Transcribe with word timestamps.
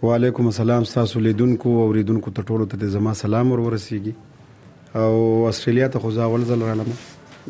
وعلیکم 0.07 0.47
السلام 0.53 0.87
تاسو 0.93 1.21
لیدونکو 1.27 1.75
او 1.83 1.89
ریدونکو 1.97 2.31
ته 2.39 2.47
ټولو 2.55 2.67
ته 2.75 2.87
زما 2.95 3.13
سلام 3.21 3.51
ور 3.55 3.61
ورسیږي 3.65 5.01
او 5.01 5.19
استرالیا 5.49 5.89
ته 5.97 6.01
خو 6.05 6.13
ځاول 6.21 6.47
زل 6.53 6.65
رالم 6.69 6.95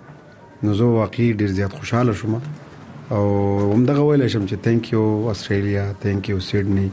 نو 0.63 0.69
زه 0.79 0.83
واقعي 1.01 1.27
ډیر 1.39 1.49
زیات 1.57 1.73
خوشاله 1.79 2.13
شوم 2.21 2.33
او 3.15 3.23
هم 3.73 3.81
دغه 3.89 4.01
ویل 4.07 4.23
شم 4.33 4.43
چې 4.49 4.55
ثانک 4.63 4.83
یو 4.93 5.03
استرالیا 5.33 5.83
ثانک 6.03 6.23
یو 6.29 6.39
سیدنی 6.47 6.87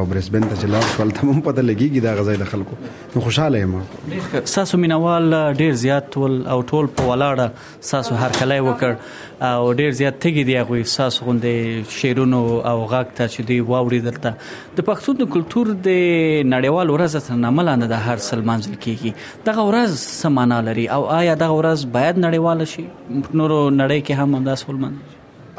او 0.00 0.02
برزبن 0.08 0.42
ته 0.44 0.56
چې 0.56 0.68
لاړ 0.70 0.88
شو 0.94 1.02
هلته 1.02 1.26
هم 1.26 1.38
پته 1.44 1.62
لګیږي 1.66 2.00
دا 2.06 2.10
غزای 2.16 2.40
د 2.40 2.48
خلکو 2.48 2.76
نو 3.14 3.20
خوشاله 3.26 3.60
یم 3.62 4.42
ساسو 4.54 4.78
مینوال 4.82 5.36
ډیر 5.60 5.78
زیات 5.82 6.18
ول 6.22 6.34
او 6.54 6.56
ټول 6.72 6.90
په 6.98 7.06
ولاړه 7.10 7.86
ساسو 7.92 8.18
هرکلی 8.24 8.58
وکړ 8.66 9.46
او 9.52 9.72
ډیر 9.78 9.94
زیات 10.02 10.18
تګي 10.26 10.44
دی 10.50 10.58
هغه 10.60 10.90
ساسو 10.96 11.28
غوندې 11.30 11.96
شیرونو 12.00 12.42
او 12.72 12.76
غاک 12.92 13.16
ته 13.16 13.30
چې 13.32 13.50
دی 13.52 13.58
واوري 13.72 14.02
دلته 14.10 14.34
د 14.44 14.88
پښتون 14.90 15.32
کلچر 15.38 15.72
د 15.88 16.04
نړیوال 16.04 16.94
ورځ 16.98 17.28
سره 17.30 17.46
ناملاند 17.48 17.88
د 17.96 18.04
هر 18.10 18.24
سلمان 18.30 18.68
ځل 18.68 18.78
کیږي 18.78 19.50
دغه 19.50 19.66
ورځ 19.72 20.06
سمانا 20.20 20.62
لري 20.70 20.88
او 21.00 21.02
آیا 21.24 21.40
دغه 21.46 21.60
ورځ 21.64 21.90
باید 21.98 22.24
نړیوال 22.26 22.72
شي 22.76 22.86
نورو 22.88 23.60
نړۍ 23.82 24.00
کې 24.00 24.24
هم 24.24 24.40
همدا 24.42 24.62
سلمان 24.68 25.00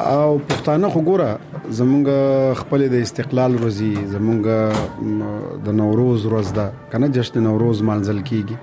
او 0.06 0.31
پښتانه 0.50 0.90
خو 0.94 1.02
ګوره 1.02 1.38
زمونږ 1.78 2.08
خپل 2.59 2.81
د 2.94 2.97
استقلال 3.06 3.56
ورځي 3.62 3.94
زمونږ 4.16 5.66
د 5.68 5.78
نوروز 5.78 6.25
ورځ 6.25 6.52
ده 6.58 6.66
کنه 6.91 7.08
جشن 7.16 7.40
نوروز 7.47 7.81
مانځل 7.88 8.22
کیږي 8.22 8.57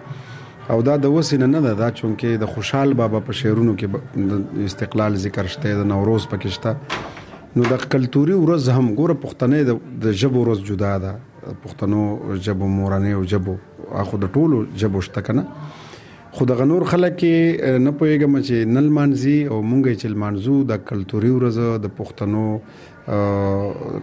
او 0.70 0.78
دا 0.88 0.96
د 1.04 1.10
وسینه 1.16 1.46
نه 1.46 1.60
ده 1.66 1.74
دا 1.82 1.90
چونکه 2.00 2.36
د 2.42 2.46
خوشحال 2.52 2.94
بابا 3.00 3.20
په 3.26 3.38
شعرونو 3.40 3.74
کې 3.80 4.24
د 4.30 4.64
استقلال 4.68 5.18
ذکر 5.26 5.50
شته 5.56 5.74
د 5.80 5.88
نوروز 5.94 6.28
پکې 6.34 6.50
شته 6.58 7.56
نو 7.56 7.66
د 7.72 7.84
کلتوري 7.96 8.38
ورځ 8.40 8.78
هم 8.78 8.94
ګوره 9.00 9.18
پښتنه 9.24 9.76
د 10.06 10.16
جبو 10.22 10.44
ورځ 10.46 10.64
جدا 10.70 10.92
ده 11.06 11.58
پښتنو 11.66 12.38
جبو 12.48 12.70
مورانه 12.78 13.16
او 13.18 13.24
جبو 13.34 13.56
اخو 14.04 14.20
د 14.26 14.32
ټولو 14.38 14.62
جبو 14.84 15.04
شته 15.08 15.26
کنه 15.30 15.46
خو 16.36 16.44
د 16.50 16.54
غنور 16.58 16.82
خلک 16.90 17.20
نه 17.82 17.90
پويګم 17.98 18.32
چې 18.46 18.62
نل 18.76 18.86
مانزي 18.94 19.34
او 19.50 19.58
مونږه 19.72 19.92
چې 19.98 20.20
مانزو 20.22 20.54
د 20.70 20.78
کلتوري 20.88 21.28
ورځ 21.34 21.58
د 21.84 21.92
پښتنو 21.98 22.46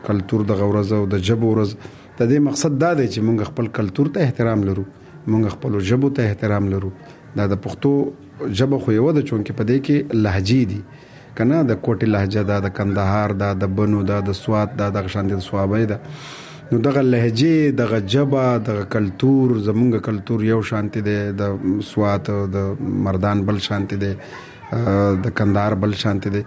کلتور 0.06 0.46
د 0.52 0.58
غورز 0.62 0.94
او 0.98 1.00
د 1.14 1.20
جبو 1.30 1.50
ورځ 1.56 1.74
د 1.96 2.22
دې 2.32 2.40
مقصد 2.46 2.78
دا 2.84 2.92
دی 3.00 3.08
چې 3.14 3.26
مونږ 3.30 3.50
خپل 3.50 3.68
کلتور 3.80 4.10
ته 4.18 4.28
احترام 4.28 4.64
لرو 4.70 4.86
مونږ 5.34 5.56
خپل 5.56 5.76
جبو 5.90 6.10
ته 6.20 6.30
احترام 6.32 6.70
لرو 6.76 6.92
دا 7.42 7.48
د 7.56 7.60
پښتو 7.66 7.94
جبه 8.62 8.80
خو 8.86 8.96
یو 9.00 9.10
د 9.20 9.28
چون 9.32 9.42
کې 9.50 9.58
پدې 9.62 9.84
کې 9.90 10.22
لهجې 10.28 10.70
دي 10.72 10.80
کنه 11.40 11.60
د 11.74 11.80
کوټي 11.84 12.10
لهجه 12.16 12.46
دا 12.54 12.62
د 12.68 12.74
کندهار 12.80 13.36
دا 13.44 13.52
د 13.66 13.76
بنو 13.82 14.06
دا 14.14 14.22
د 14.32 14.40
سواد 14.44 14.74
دا 14.84 14.90
د 15.00 15.04
غشاندې 15.10 15.50
سوابې 15.50 15.86
ده 15.94 16.00
نو 16.72 16.80
دغه 16.80 17.02
لهجه 17.02 17.70
دغه 17.70 18.00
جبه 18.00 18.58
دغه 18.58 18.84
کلتور 18.84 19.58
زمونږ 19.64 20.00
کلتور 20.02 20.44
یو 20.44 20.62
شانتي 20.62 21.02
دی 21.08 21.16
د 21.42 21.58
سوات 21.88 22.32
د 22.54 22.88
مردان 23.08 23.42
بل 23.50 23.60
شانتي 23.66 23.96
دی 24.04 24.12
د 25.26 25.34
کندهار 25.40 25.76
بل 25.82 25.96
شانتي 26.04 26.30
دی 26.36 26.44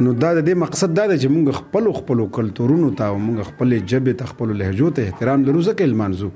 نو 0.00 0.14
دا 0.24 0.32
د 0.38 0.48
دې 0.48 0.58
مقصد 0.64 0.96
دا 1.00 1.04
دی 1.10 1.18
چې 1.22 1.36
مونږ 1.36 1.54
خپل 1.60 1.86
خپل 2.00 2.24
کلتورونو 2.40 2.90
ته 3.02 3.20
مونږ 3.26 3.46
خپل 3.52 3.78
جبه 3.94 4.16
ته 4.22 4.32
خپل 4.32 4.56
لهجو 4.62 4.90
ته 4.98 5.06
احترام 5.12 5.46
لرو 5.50 5.62
ځکه 5.68 5.90
المانزو 5.92 6.30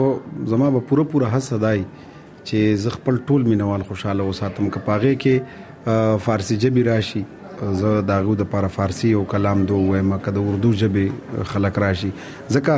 زما 0.53 0.69
په 0.77 0.87
پوره 0.91 1.07
پوره 1.15 1.31
حس 1.37 1.49
دای 1.65 1.81
چې 2.03 2.83
ز 2.85 2.93
خپل 2.97 3.17
ټول 3.31 3.49
مینوال 3.53 3.83
خوشاله 3.89 4.29
وساتم 4.29 4.69
کپاغه 4.77 5.17
کې 5.25 6.21
فارسی 6.27 6.55
جبی 6.61 6.83
راشي 6.87 7.19
زه 7.63 8.01
دا 8.01 8.21
غو 8.21 8.33
د 8.35 8.41
لپاره 8.41 8.67
فارسی 8.77 9.11
او 9.19 9.23
کلام 9.33 9.63
دوه 9.69 9.83
وایم 9.91 10.15
کله 10.15 10.33
د 10.37 10.49
اردو 10.53 10.71
ژبه 10.81 11.43
خلک 11.51 11.79
راشي 11.83 12.09
ځکه 12.55 12.75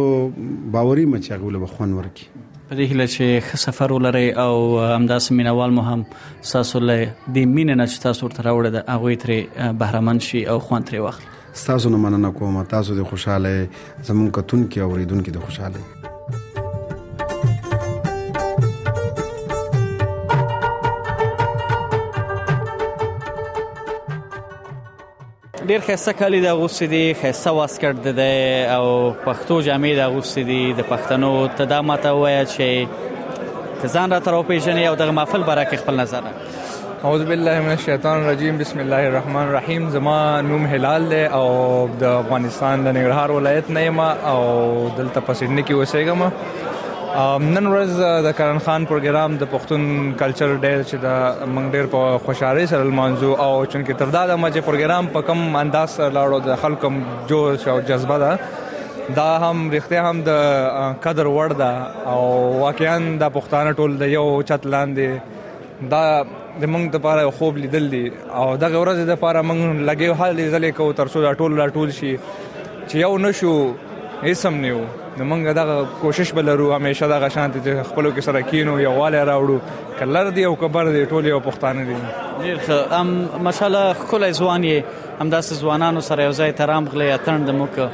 باوري 0.77 1.05
مچ 1.15 1.31
هغه 1.35 1.51
له 1.57 1.63
بخون 1.65 1.93
ورکی 2.01 2.29
په 2.69 2.75
دې 2.77 2.85
هیله 2.91 3.05
چې 3.15 3.25
ښه 3.49 3.57
سفر 3.65 3.91
ولري 3.97 4.27
او 4.43 4.53
همداس 4.85 5.27
مینوال 5.39 5.71
مو 5.75 5.81
هم 5.89 6.01
تاسو 6.51 6.79
له 6.87 6.97
دې 7.35 7.43
مين 7.53 7.69
نه 7.81 7.85
چې 7.91 7.97
تاسو 8.07 8.19
ورته 8.27 8.45
راوړل 8.47 8.71
د 8.77 8.81
اغوې 8.95 9.15
ترې 9.23 9.39
بهرمن 9.83 10.19
شي 10.29 10.41
او 10.53 10.57
خوان 10.65 10.87
ترې 10.87 10.99
واخلي 11.05 11.27
تاسو 11.67 11.93
نه 11.93 11.97
مننه 12.07 12.31
کوم 12.39 12.57
تاسو 12.73 12.97
د 12.99 13.07
خوشاله 13.11 14.09
زمون 14.09 14.31
کتون 14.39 14.69
کې 14.71 14.79
اوریدونکو 14.89 15.35
د 15.37 15.45
خوشاله 15.47 15.96
ډیر 25.69 25.81
خسته 25.87 26.11
کالی 26.19 26.37
د 26.43 26.49
غوسې 26.59 26.85
دي 26.93 27.03
خسته 27.21 27.49
واسکټ 27.59 27.95
ده 28.17 28.75
او 28.75 28.83
پښتو 29.25 29.55
جامې 29.67 29.93
د 29.99 30.13
غوسې 30.13 30.41
دي 30.49 30.63
د 30.79 30.85
پښتنو 30.91 31.31
تدامت 31.61 32.03
وایي 32.21 32.43
چې 32.53 32.69
کزان 33.81 34.07
را 34.15 34.19
تر 34.27 34.33
او 34.37 34.39
پیژنې 34.51 34.83
او 34.91 34.95
د 35.01 35.11
محفل 35.17 35.43
برکه 35.49 35.77
خپل 35.81 35.95
نظر 36.01 36.23
اعوذ 37.03 37.23
بالله 37.31 37.59
من 37.65 37.69
الشیطان 37.79 38.23
الرجیم 38.23 38.57
بسم 38.63 38.79
الله 38.85 39.09
الرحمن 39.11 39.41
الرحیم 39.41 39.89
زما 39.97 40.17
نوم 40.53 40.65
هلال 40.75 41.09
ده 41.15 41.35
او 41.41 41.49
د 42.05 42.07
افغانستان 42.13 42.83
د 42.83 42.97
ننګرهار 42.99 43.31
ولایت 43.39 43.69
نه 43.69 43.89
ما 43.99 44.09
او 44.33 44.39
دلته 45.01 45.19
پسیدنه 45.19 45.65
کې 45.67 45.77
اوسېږم 45.79 46.66
نن 47.17 47.67
ورځ 47.71 47.91
د 48.25 48.31
کرن 48.37 48.57
خان 48.65 48.83
پروګرام 48.89 49.35
د 49.43 49.47
پښتون 49.51 49.85
کلچر 50.19 50.51
ډیر 50.65 50.81
چې 50.89 50.97
د 51.05 51.45
منګ 51.55 51.71
ډیر 51.77 51.85
په 51.93 52.17
خوشحالي 52.25 52.65
سره 52.71 52.83
منځو 52.99 53.29
او 53.45 53.47
چې 53.65 53.93
تردا 54.01 54.19
د 54.31 54.37
مې 54.41 54.59
پروګرام 54.67 55.07
په 55.15 55.21
کم 55.29 55.41
انداز 55.61 55.95
لاړو 56.17 56.39
د 56.47 56.55
خلکو 56.65 56.91
جوش 57.31 57.65
او 57.75 57.77
جذبه 57.87 58.17
ده 58.25 59.15
دا 59.21 59.25
هم 59.45 59.55
رښتیا 59.77 60.03
هم 60.09 60.21
د 60.27 60.99
قدر 61.07 61.31
وړ 61.37 61.49
ده 61.63 61.71
او 62.13 62.21
واقعا 62.65 62.97
د 63.25 63.33
پښتانه 63.39 63.73
ټول 63.79 63.97
د 64.03 64.13
یو 64.13 64.23
چت 64.51 64.65
لاندې 64.75 65.89
دا 65.95 66.03
د 66.27 66.63
موږ 66.75 66.95
لپاره 66.99 67.31
خوب 67.39 67.57
لیدل 67.63 67.89
دي 67.95 68.03
او 68.33 68.45
د 68.67 68.71
غوړز 68.77 68.97
د 69.03 69.11
لپاره 69.15 69.41
موږ 69.49 69.89
لګیو 69.89 70.13
حال 70.21 70.35
لیدل 70.43 70.69
کو 70.83 70.89
تر 71.01 71.05
څو 71.17 71.35
ټول 71.43 71.67
ټول 71.81 71.91
شي 72.03 72.15
چې 72.87 72.95
یو 73.07 73.11
نشو 73.27 73.57
هیڅ 74.23 74.45
هم 74.53 74.61
نه 74.69 74.81
نو 75.19 75.23
موږ 75.25 75.51
دغه 75.57 75.87
کوشش 76.01 76.31
بلرو 76.33 76.73
همیشه 76.75 77.07
دغه 77.07 77.27
شانتي 77.29 77.59
چې 77.61 77.83
خپلو 77.91 78.11
کې 78.15 78.19
سره 78.25 78.41
کینو 78.49 78.79
یو 78.79 78.91
والي 78.97 79.17
راوړو 79.29 79.59
کلر 79.99 80.29
دی 80.33 80.43
او 80.49 80.55
کبر 80.63 80.85
دی 80.95 81.01
ټول 81.13 81.23
یو 81.29 81.39
پښتانه 81.45 81.81
دي 81.89 81.95
ډیر 82.43 82.57
ښه 82.65 82.77
ام 82.97 83.09
ماشاالله 83.47 83.85
خپل 84.01 84.21
ځواني 84.33 84.83
هم 85.19 85.41
داسې 85.41 85.53
ځوانانو 85.63 85.99
سره 86.07 86.19
یو 86.27 86.31
ځای 86.39 86.49
ترام 86.59 86.83
غلې 86.91 87.07
اترند 87.15 87.47
موکه 87.61 87.85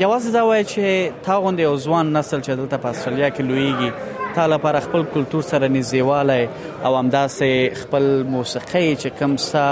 یوازې 0.00 0.30
دا 0.34 0.42
وایي 0.48 0.64
چې 0.66 0.84
تا 1.30 1.38
غوندې 1.40 1.60
یو 1.62 1.78
ځوان 1.86 2.12
نسل 2.18 2.42
چې 2.42 2.50
دلته 2.60 2.76
په 2.84 2.88
استرالیا 2.96 3.30
کې 3.30 3.40
لویږي 3.52 3.90
تا 4.34 4.42
لپاره 4.54 4.78
خپل 4.88 5.02
کلچر 5.16 5.40
سره 5.52 5.66
نږدېواله 5.82 6.38
او 6.86 6.92
همداسې 7.02 7.50
خپل 7.86 8.04
موسیقي 8.34 8.88
چې 8.96 9.08
کم 9.22 9.32
سا 9.48 9.66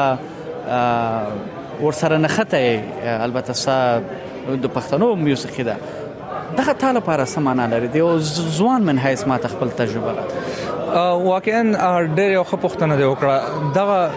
ور 1.85 1.93
سره 2.03 2.17
نخته 2.27 2.59
البته 3.29 3.53
سا 3.67 3.79
د 4.01 4.03
پښتنو 4.81 5.07
موسیقي 5.29 5.63
ده 5.71 5.77
دغه 6.57 6.73
تعالی 6.73 6.97
لپاره 6.99 7.25
سمانه 7.25 7.67
لري 7.67 7.87
دی 7.89 8.01
او 8.01 8.19
ځوان 8.59 8.83
من 8.83 8.99
هیڅ 8.99 9.27
ما 9.29 9.37
خپل 9.43 9.71
تجربه 9.71 10.13
لري 10.13 10.25
واقعا 11.25 12.07
ډېر 12.17 12.31
یو 12.33 12.45
خپوښتنه 12.45 12.95
دی 12.97 13.05
وکړه 13.05 13.75
دغه 13.75 14.11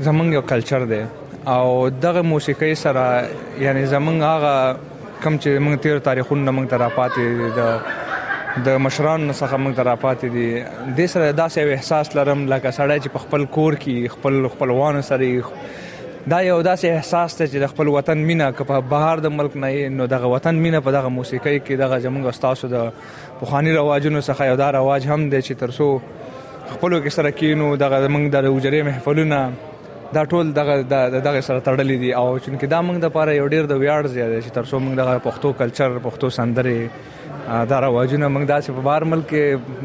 زمونږ 0.00 0.32
یو 0.32 0.42
کلچر 0.42 0.84
دی 0.84 1.06
او 1.46 1.88
دغه 1.88 2.22
موسیقي 2.22 2.74
سره 2.74 3.24
یعنی 3.60 3.86
زمونږ 3.86 4.22
هغه 4.22 4.76
کم 5.22 5.38
چې 5.38 5.62
موږ 5.66 5.80
تیر 5.82 5.98
تاریخونه 5.98 6.50
موږ 6.52 6.70
ته 6.70 6.76
راپاتې 6.76 7.20
د 7.56 7.80
د 8.66 8.78
مشران 8.78 9.30
څخه 9.32 9.54
موږ 9.54 9.76
ته 9.76 9.82
راپاتې 9.82 10.26
دي 10.34 10.64
د 10.96 11.06
سره 11.06 11.32
داسې 11.32 11.58
احساس 11.58 12.16
لرم 12.16 12.46
لکه 12.54 12.70
سړی 12.70 13.02
چې 13.04 13.08
په 13.08 13.18
خپل 13.18 13.44
کور 13.44 13.74
کې 13.76 14.12
خپل 14.16 14.48
خپلوان 14.54 15.02
سره 15.02 15.42
دا 16.30 16.38
یو 16.44 16.56
داسې 16.62 16.84
احساس 16.94 17.34
ته 17.36 17.44
چې 17.46 17.56
د 17.64 17.70
خپل 17.72 17.88
وطن 17.92 18.18
مینا 18.30 18.46
په 18.56 18.78
بهر 18.88 19.22
د 19.26 19.30
ملک 19.36 19.54
نه 19.60 19.86
نو 19.98 20.06
دغه 20.12 20.30
وطن 20.32 20.54
مینا 20.64 20.80
په 20.86 20.90
دغه 20.96 21.08
موسیقۍ 21.14 21.60
کې 21.60 21.72
دغه 21.82 21.98
زمونږ 22.06 22.26
استادو 22.26 22.68
د 22.72 22.92
پخوانی 23.40 23.72
رواجونو 23.76 24.20
څخه 24.26 24.42
یو 24.50 24.56
دا 24.62 24.66
رواج 24.76 25.06
هم 25.10 25.18
دی 25.28 25.40
چې 25.42 25.52
ترسو 25.62 25.86
خپل 26.74 27.00
کې 27.04 27.08
سره 27.18 27.30
کینو 27.38 27.70
دغه 27.84 28.00
زمونږ 28.06 28.26
د 28.34 28.50
اوجرې 28.50 28.88
محفلونه 28.88 29.40
دا 30.18 30.24
ټول 30.24 30.52
دغه 30.58 30.76
دغه 31.20 31.40
سره 31.40 31.60
تړلې 31.60 31.98
دي 32.04 32.12
او 32.20 32.26
چې 32.38 32.64
دا 32.74 32.82
موږ 32.82 32.98
د 33.06 33.14
پاره 33.16 33.34
یو 33.38 33.46
ډیر 33.48 33.66
د 33.72 33.82
ویاړ 33.84 34.06
زیاده 34.16 34.40
چې 34.44 34.50
ترسو 34.58 34.78
موږ 34.78 34.94
د 35.02 35.18
پښتو 35.28 35.54
کلچر 35.62 35.98
پښتو 36.08 36.28
سندره 36.40 36.78
دا 37.48 37.76
راوځونه 37.84 38.28
موږ 38.32 38.44
داسې 38.44 38.70
په 38.76 38.80
بار 38.88 39.04
ملک 39.12 39.30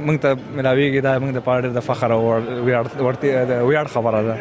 موږ 0.06 0.18
ته 0.22 0.36
ملاویږي 0.56 1.02
دا 1.08 1.14
موږ 1.20 1.32
د 1.38 1.46
پاره 1.48 1.72
د 1.78 1.86
فخر 1.88 2.12
او 2.12 2.22
ویاړ 2.68 2.86
ویاړ 3.70 3.88
خبره 3.94 4.22
ده 4.30 4.36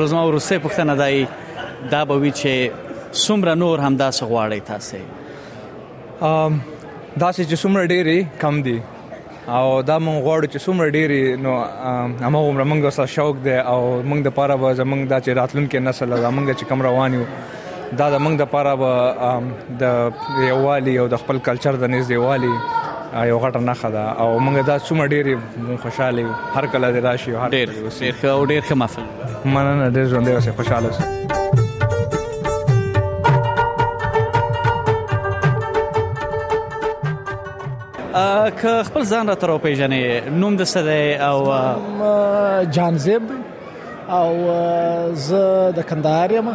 روزما 0.00 0.22
ورسه 0.26 0.58
پښتنه 0.66 0.94
دای 1.02 1.24
دا 1.94 2.04
به 2.10 2.16
وی 2.18 2.32
چې 2.32 2.70
څومره 3.26 3.54
نور 3.62 3.80
هم 3.86 3.92
داسې 3.96 4.22
غواړي 4.30 4.60
تاسو 4.70 4.98
ام 6.22 6.60
داسې 7.20 7.42
چې 7.50 7.56
څومره 7.62 7.86
ډېری 7.86 8.26
کم 8.42 8.62
دي 8.66 8.78
او 9.58 9.82
دا 9.82 9.96
مونږ 10.00 10.18
غواړو 10.26 10.46
چې 10.52 10.58
څومره 10.66 10.90
ډېری 10.90 11.36
نو 11.36 11.52
هغه 12.24 12.48
عمر 12.50 12.64
مونږ 12.72 12.90
سره 12.98 13.06
شوق 13.16 13.36
دی 13.48 13.56
او 13.72 13.78
مونږ 14.10 14.22
د 14.28 14.36
پاره 14.40 14.56
به 14.64 14.74
زمونږ 14.82 15.00
د 15.30 15.40
راتلونکو 15.40 15.78
نسل 15.88 16.10
زمونږ 16.26 16.58
چې 16.58 16.64
کم 16.70 16.82
روان 16.88 17.14
یو 17.18 17.24
دا 17.98 18.06
د 18.10 18.16
موږ 18.24 18.34
د 18.38 18.40
لپاره 18.42 18.72
د 19.82 19.84
یووالي 20.48 20.92
او 20.98 21.06
د 21.14 21.16
خپل 21.22 21.36
کلچر 21.48 21.74
د 21.82 21.84
نږدېوالي 21.94 22.52
یو 23.28 23.38
غټه 23.44 23.60
نه 23.68 23.74
خدا 23.80 24.04
او 24.24 24.30
موږ 24.40 24.54
دا 24.66 24.74
څومره 24.88 25.06
ډېر 25.14 25.26
خوشاله 25.84 26.24
هر 26.58 26.64
کله 26.74 26.86
د 26.98 27.00
راشي 27.08 27.32
هر 27.36 27.50
ډېر 27.56 27.68
ډېر 27.98 28.14
ښه 28.20 28.28
او 28.34 28.42
ډېر 28.52 28.62
ښه 28.68 28.74
مفل 28.84 29.02
مننه 29.56 29.86
ډېر 29.98 30.06
ژوند 30.14 30.24
دی 30.30 30.34
اوسه 30.34 30.50
خوشاله 30.62 30.86
اوسه 30.88 31.04
که 38.62 38.72
خپل 38.86 39.02
ځان 39.14 39.24
را 39.28 39.34
تر 39.42 39.50
پیژنې 39.58 40.30
نوم 40.42 40.54
د 40.56 40.62
سده 40.70 41.00
او 41.28 41.38
جانزب 42.78 43.22
او 44.18 44.30
زه 45.30 45.42
د 45.76 45.78
کندهار 45.90 46.28
یم 46.36 46.48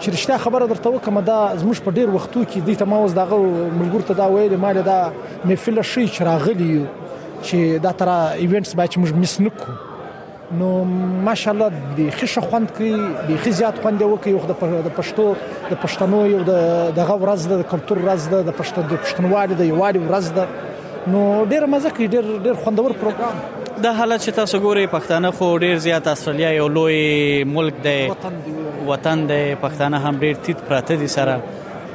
چې 0.00 0.08
رښتیا 0.14 0.36
خبره 0.44 0.66
درته 0.72 0.88
وکم 0.94 1.16
دا 1.28 1.38
زموږ 1.62 1.76
په 1.86 1.90
ډیر 1.96 2.08
وختو 2.16 2.42
کې 2.50 2.60
د 2.68 2.82
تماوز 2.82 3.14
دغه 3.20 3.38
ملګر 3.80 4.04
ته 4.10 4.14
دا 4.20 4.26
ویل 4.34 4.54
مال 4.64 4.78
دا 4.90 4.98
مفل 5.52 5.80
شي 5.94 6.04
چې 6.14 6.20
راغلی 6.28 6.70
چې 7.46 7.58
دا 7.86 7.92
تر 8.02 8.08
ایونټس 8.12 8.76
باید 8.82 8.98
موږ 9.02 9.12
مس 9.24 9.34
نکو 9.46 9.74
نو 10.58 10.70
ماشاءالله 11.30 11.68
د 11.98 12.14
خښه 12.18 12.42
خوند 12.48 12.74
کوي 12.78 12.94
د 13.32 13.36
خزيات 13.46 13.82
خوند 13.82 14.02
وکي 14.06 14.30
یو 14.36 14.42
د 14.52 14.56
پښتو 14.98 15.26
د 15.72 15.82
پښتنو 15.86 16.20
یو 16.36 16.42
د 16.52 16.62
دغه 17.00 17.16
ورځ 17.24 17.50
د 17.52 17.54
کلتور 17.74 18.02
ورځ 18.06 18.46
د 18.52 18.56
پښتو 18.62 18.86
د 18.94 19.02
پښتنوالي 19.06 19.54
د 19.64 19.72
یوالي 19.72 20.00
ورځ 20.08 20.26
ده 20.38 20.46
نو 21.14 21.24
ډیر 21.52 21.66
مزه 21.76 21.90
کوي 21.98 22.06
ډیر 22.16 22.32
ډیر 22.48 22.54
خوندور 22.64 22.90
پروګرام 23.04 23.44
د 23.84 23.92
حالت 23.98 24.20
چې 24.24 24.32
تاسو 24.36 24.58
ګوري 24.66 24.82
پښتانه 24.92 25.30
خو 25.38 25.46
ډیر 25.62 25.78
زیات 25.86 26.06
استرالیا 26.10 26.50
یو 26.52 26.66
لوی 26.76 27.00
ملک 27.54 27.80
دی 27.86 27.94
وطن 28.86 29.24
دی 29.30 29.40
پښتانه 29.62 29.96
هم 30.04 30.14
ډیر 30.28 30.34
تیت 30.44 30.62
پراته 30.68 30.94
دي 31.00 31.08
سره 31.16 31.34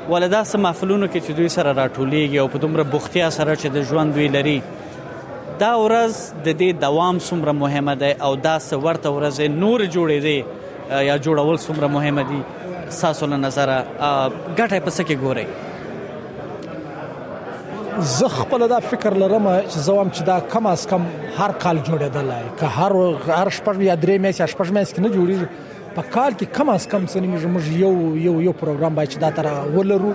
ولدا 0.10 0.42
سم 0.50 0.62
محفلونو 0.66 1.08
کې 1.08 1.26
چې 1.26 1.32
دوی 1.40 1.50
سره 1.54 1.74
راټولېږي 1.80 2.38
او 2.44 2.48
په 2.56 2.64
دومره 2.66 2.84
بوختیا 2.92 3.30
سره 3.38 3.56
چې 3.56 3.68
د 3.78 3.82
ژوند 3.92 4.14
دوی 4.18 4.28
لري 4.36 4.54
دا 5.60 5.72
ورځ 5.86 6.44
د 6.50 6.60
دې 6.60 6.84
دوام 6.86 7.20
سمره 7.30 7.52
مهمه 7.62 7.96
ده 8.04 8.12
او 8.28 8.30
دا 8.44 8.54
څه 8.68 8.84
ورته 8.88 9.10
ورځ 9.16 9.56
نور 9.64 9.86
جوړې 9.88 10.28
دي 10.28 10.38
یا 11.10 11.18
جوړول 11.30 11.58
سمره 11.66 11.88
مهمه 11.88 12.24
دي 12.34 12.42
ساسو 13.00 13.26
له 13.34 13.38
نظر 13.48 13.76
غټه 14.04 14.84
پسکه 14.90 15.16
ګوري 15.26 15.48
زه 17.98 18.28
خپل 18.28 18.68
دا 18.70 18.80
فکر 18.90 19.14
لرم 19.16 19.48
چې 19.70 19.78
زوام 19.84 20.10
چې 20.12 20.22
دا 20.26 20.40
کم 20.52 20.66
از 20.68 20.86
کم 20.88 21.02
هر 21.38 21.52
کال 21.64 21.78
جوړېدلای 21.84 22.60
که 22.60 22.66
هر 22.66 22.94
هر 23.36 23.48
شپږ 23.58 23.80
یا 23.80 23.96
درې 24.04 24.22
میاشتې 24.22 24.52
شپږ 24.52 24.68
میاشتې 24.68 24.94
کې 24.94 25.00
نه 25.00 25.10
جوړیږي 25.10 25.48
په 25.96 26.02
کال 26.12 26.32
کې 26.40 26.46
کم 26.60 26.70
از 26.70 26.88
کم 26.94 27.06
څه 27.06 27.18
نیمه 27.18 27.46
موږ 27.46 27.64
یو 27.68 28.18
یو 28.18 28.42
یو 28.46 28.54
پروګرام 28.62 28.96
باید 29.02 29.12
چې 29.12 29.18
دا 29.18 29.32
تر 29.32 29.46
ولرو 29.78 30.14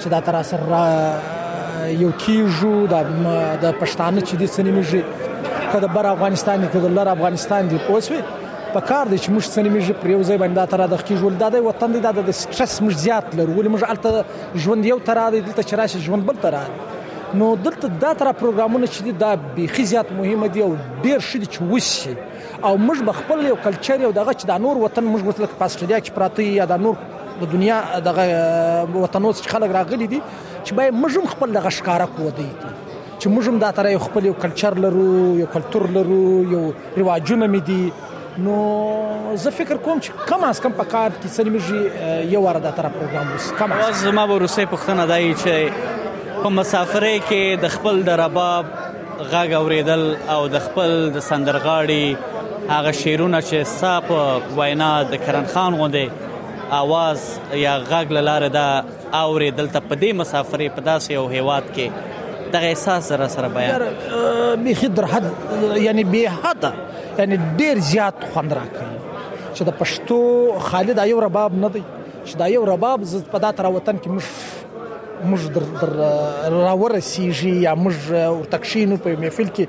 چې 0.00 0.06
دا 0.06 0.20
تر 0.20 0.42
سره 0.52 1.98
یو 2.04 2.10
کیجو 2.24 2.72
د 2.94 3.12
د 3.62 3.74
پښتانه 3.80 4.20
چې 4.20 4.34
د 4.34 4.46
سنیمې 4.46 4.96
کده 5.74 5.86
بر 6.00 6.06
افغانستان 6.14 6.66
کې 6.72 6.76
د 6.88 6.98
لر 7.02 7.08
افغانستان 7.18 7.68
دی 7.76 7.84
اوس 7.88 8.08
په 8.74 8.80
کار 8.80 9.06
دي 9.06 9.18
چې 9.18 9.28
موږ 9.28 9.42
سنیمې 9.54 10.02
پر 10.02 10.18
یو 10.18 10.22
ځای 10.26 10.38
باندې 10.38 10.70
تر 10.70 10.86
د 10.86 10.96
خکې 10.96 11.14
جوړ 11.22 11.32
دادې 11.46 11.70
وطن 11.70 11.92
دی 11.94 12.00
د 12.00 12.30
سټرس 12.42 12.82
موږ 12.82 12.94
زیات 13.06 13.34
لرو 13.40 13.54
ولې 13.62 13.68
موږ 13.68 13.90
الته 13.94 14.24
ژوند 14.66 14.86
یو 14.94 14.98
تر 15.08 15.28
دی 15.36 15.40
دلته 15.48 15.62
چرایشي 15.72 15.98
ژوند 16.10 16.26
بل 16.32 16.36
تر 16.46 16.50
دی 16.66 16.94
نو 17.34 17.56
دلته 17.56 17.88
دا 17.88 18.12
تر 18.14 18.32
پروګرامونه 18.32 18.86
چې 18.86 19.10
دا 19.18 19.34
بيخي 19.56 19.84
زیات 19.84 20.12
مهمه 20.12 20.46
دي 20.46 20.62
او 20.62 20.74
ډیر 21.02 21.18
شې 21.18 21.48
چې 21.56 21.72
وسی 21.72 22.14
او 22.62 22.74
موږ 22.78 23.02
بخپل 23.08 23.44
یو 23.46 23.56
کلچر 23.64 24.00
یو 24.00 24.10
دغه 24.12 24.32
چې 24.34 24.46
د 24.50 24.60
نور 24.66 24.78
وطن 24.84 25.06
موږ 25.10 25.26
ورته 25.26 25.50
په 25.60 25.64
استرالیا 25.70 25.98
کې 26.00 26.14
پراته 26.18 26.58
یا 26.58 26.66
د 26.72 26.82
نور 26.82 26.94
د 27.40 27.50
دنیا 27.56 27.76
دغه 28.08 28.24
وطنونو 28.28 29.34
څخه 29.38 29.56
خلک 29.56 29.70
راغلي 29.78 30.06
دي 30.14 30.20
چې 30.64 30.72
به 30.78 30.90
موږ 31.00 31.32
خپل 31.36 31.52
دغه 31.58 31.70
ښکارا 31.78 32.06
کو 32.16 32.30
دی 32.38 32.48
چې 32.62 33.34
موږ 33.36 33.54
هم 33.54 33.58
دا 33.64 33.70
تر 33.80 33.90
یو 33.92 33.98
خپل 34.06 34.26
یو 34.30 34.34
کلچر 34.46 34.78
لرو 34.86 35.10
یو 35.42 35.46
کلچر 35.58 35.86
لرو 35.98 36.22
یو 36.54 36.64
رواجونه 36.96 37.46
مې 37.52 37.60
دي 37.70 37.92
نو 38.46 38.56
زه 39.44 39.50
فکر 39.60 39.76
کوم 39.76 39.98
چې 39.98 40.28
کم 40.32 40.44
از 40.48 40.60
کم 40.64 40.72
په 40.80 40.84
کار 40.96 41.10
کې 41.20 41.36
سلمږي 41.36 42.32
یو 42.38 42.48
ورده 42.48 42.70
تر 42.80 42.90
پروګرام 42.96 43.36
وس 43.36 43.52
کم 43.62 43.72
از 43.84 44.06
ما 44.18 44.26
به 44.32 44.38
روسي 44.46 44.66
پښتنه 44.74 45.06
دای 45.14 45.30
چې 45.44 45.72
په 46.46 46.54
مسافرې 46.56 47.22
کې 47.28 47.60
د 47.62 47.68
خپل 47.76 47.96
د 48.08 48.16
رباب 48.18 48.66
غاګ 49.30 49.52
اوریدل 49.60 50.02
او 50.34 50.36
د 50.52 50.58
خپل 50.66 50.92
د 51.14 51.22
سندرغاړي 51.28 52.70
هغه 52.74 52.92
شیرونه 52.98 53.40
چې 53.46 53.70
صاحب 53.70 54.52
وینا 54.60 54.90
د 55.14 55.24
کرن 55.24 55.48
خان 55.54 55.78
غوندې 55.80 56.70
आवाज 56.78 57.58
یا 57.62 57.72
غاګ 57.90 58.14
لاره 58.28 58.52
دا 58.58 58.64
اوریدل 59.22 59.72
ته 59.74 59.82
په 59.88 59.94
دې 60.02 60.10
مسافرې 60.20 60.76
په 60.76 60.86
داسې 60.90 61.10
یو 61.18 61.26
هیواد 61.34 61.74
کې 61.74 62.54
دا 62.54 62.62
احساس 62.70 63.10
سره 63.14 63.26
سره 63.34 63.48
بیان 63.58 64.66
به 64.66 64.78
خضر 64.84 65.10
حد 65.16 65.28
یعنی 65.88 66.04
به 66.16 66.30
حد 66.44 66.70
یعنی 67.18 67.40
ډیر 67.58 67.82
زیات 67.92 68.24
خوند 68.32 68.58
راکړي 68.60 69.20
چې 69.20 69.70
د 69.70 69.82
پښتو 69.82 70.66
خالد 70.70 70.98
ایو 71.06 71.20
رباب 71.26 71.58
نه 71.64 71.68
دی 71.78 71.82
چې 72.24 72.36
دا 72.44 72.54
یو 72.58 72.64
رباب 72.72 73.04
زړه 73.04 73.34
په 73.34 73.38
دا 73.46 73.50
تر 73.62 73.72
وطن 73.78 74.02
کې 74.04 74.18
مش 74.18 74.30
موږ 75.24 75.42
در, 75.52 75.62
در 75.80 76.52
راورسیږي 76.52 77.56
یا 77.66 77.74
موږ 77.74 77.94
ورتکشینو 78.38 78.96
په 79.00 79.16
محفل 79.18 79.48
کې 79.56 79.66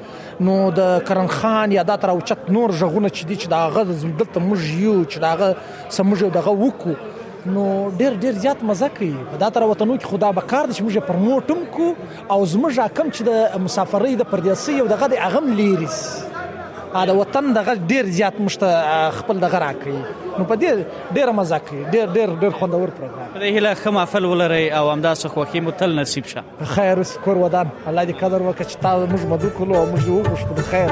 نو 0.48 0.72
د 0.72 1.04
کرن 1.08 1.28
خان 1.36 1.72
یا 1.72 1.84
د 1.84 1.96
تر 2.02 2.10
اوچت 2.10 2.38
نور 2.58 2.72
ژغونه 2.82 3.10
چې 3.10 3.24
دي 3.28 3.36
چې 3.36 3.48
دا 3.56 3.68
غد 3.70 3.88
دلته 4.18 4.40
موږ 4.40 4.60
یو 4.80 5.06
چې 5.06 5.18
دا 5.18 5.56
سمجه 5.90 6.30
دغه 6.30 6.52
وکو 6.52 6.94
نو 7.56 7.66
ډیر 8.00 8.14
ډیر 8.24 8.34
زیات 8.46 8.64
مزه 8.70 8.90
کوي 9.00 9.12
په 9.34 9.38
دا 9.44 9.50
تر 9.58 9.64
وطنو 9.72 9.98
کې 9.98 10.06
خدا 10.14 10.32
به 10.40 10.50
کار 10.54 10.68
دي 10.70 10.74
چې 10.74 10.84
موږ 10.84 10.98
پر 10.98 11.16
موټم 11.16 11.60
کو 11.76 11.96
او 12.32 12.46
زموږه 12.56 12.86
کم 13.02 13.08
چې 13.16 13.22
د 13.32 13.68
مسافرۍ 13.68 14.16
د 14.24 14.34
پردیسي 14.34 14.80
او 14.80 14.88
دغه 14.96 15.08
د 15.14 15.28
اغم 15.30 15.54
لیریس 15.62 16.04
د 17.06 17.12
وطن 17.18 17.54
د 17.56 17.60
غږ 17.68 17.78
ډیر 17.92 18.06
زیات 18.18 18.40
مشته 18.40 18.84
خپل 19.18 19.38
د 19.42 19.44
غرا 19.54 19.72
کوي 19.84 19.98
نو 20.38 20.46
په 20.52 20.58
دې 20.62 20.72
ډیر 21.18 21.32
مزه 21.40 21.60
کوي 21.68 21.82
ډیر 21.96 22.08
ډیر 22.18 22.30
ډیر 22.44 22.54
خوندور 22.62 22.90
پروګرام 23.00 23.28
په 23.34 23.40
دې 23.44 23.50
هله 23.58 23.72
خمه 23.82 24.04
فل 24.14 24.24
ولري 24.32 24.66
او 24.78 24.86
همداسې 24.92 25.26
خوخي 25.34 25.60
متل 25.68 25.92
نصیب 26.00 26.26
شه 26.34 26.42
خیر 26.74 26.98
کور 27.28 27.38
ودان 27.44 27.68
الله 27.94 28.04
دې 28.10 28.16
قدر 28.24 28.40
وکړي 28.48 28.66
چې 28.72 28.76
تاسو 28.88 29.04
موږ 29.14 29.24
مدو 29.34 29.50
کولو 29.60 29.76
او 29.80 29.86
موږ 29.94 30.06
وګښو 30.18 30.54
خیر 30.74 30.90